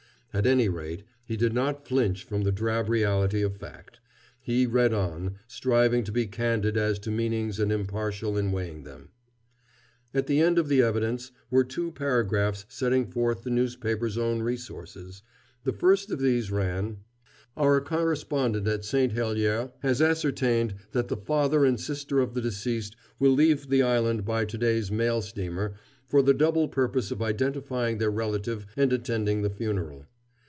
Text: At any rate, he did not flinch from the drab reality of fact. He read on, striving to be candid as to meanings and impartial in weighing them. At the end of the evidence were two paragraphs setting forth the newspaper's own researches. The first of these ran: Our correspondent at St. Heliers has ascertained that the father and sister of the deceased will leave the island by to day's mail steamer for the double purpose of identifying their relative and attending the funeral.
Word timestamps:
At 0.33 0.47
any 0.47 0.69
rate, 0.69 1.03
he 1.25 1.35
did 1.35 1.51
not 1.51 1.85
flinch 1.85 2.23
from 2.23 2.43
the 2.43 2.53
drab 2.53 2.87
reality 2.87 3.41
of 3.41 3.57
fact. 3.57 3.99
He 4.39 4.65
read 4.65 4.93
on, 4.93 5.35
striving 5.45 6.05
to 6.05 6.11
be 6.13 6.25
candid 6.25 6.77
as 6.77 6.99
to 6.99 7.11
meanings 7.11 7.59
and 7.59 7.69
impartial 7.69 8.37
in 8.37 8.53
weighing 8.53 8.83
them. 8.85 9.09
At 10.13 10.27
the 10.27 10.39
end 10.39 10.57
of 10.57 10.69
the 10.69 10.81
evidence 10.81 11.33
were 11.49 11.65
two 11.65 11.91
paragraphs 11.91 12.65
setting 12.69 13.07
forth 13.07 13.43
the 13.43 13.49
newspaper's 13.49 14.17
own 14.17 14.41
researches. 14.41 15.21
The 15.65 15.73
first 15.73 16.09
of 16.11 16.19
these 16.21 16.49
ran: 16.49 16.99
Our 17.57 17.81
correspondent 17.81 18.69
at 18.69 18.85
St. 18.85 19.11
Heliers 19.11 19.71
has 19.81 20.01
ascertained 20.01 20.75
that 20.93 21.09
the 21.09 21.17
father 21.17 21.65
and 21.65 21.77
sister 21.77 22.21
of 22.21 22.35
the 22.35 22.41
deceased 22.41 22.95
will 23.19 23.33
leave 23.33 23.67
the 23.69 23.83
island 23.83 24.23
by 24.23 24.45
to 24.45 24.57
day's 24.57 24.89
mail 24.93 25.21
steamer 25.21 25.73
for 26.07 26.21
the 26.21 26.33
double 26.33 26.69
purpose 26.69 27.11
of 27.11 27.21
identifying 27.21 27.97
their 27.97 28.09
relative 28.09 28.65
and 28.77 28.93
attending 28.93 29.41
the 29.41 29.49
funeral. 29.49 30.05